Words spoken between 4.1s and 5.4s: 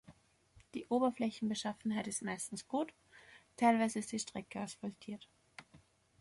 die Strecke asphaltiert.